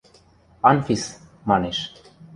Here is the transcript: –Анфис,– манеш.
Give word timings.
–Анфис,– 0.69 1.03
манеш. 1.49 1.79